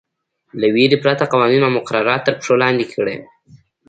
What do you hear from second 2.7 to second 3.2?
کړي.